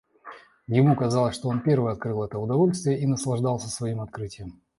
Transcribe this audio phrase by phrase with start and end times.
[0.65, 4.59] Ему казалось, что он первый открыл это удовольствие, и он наслаждался своим открытием.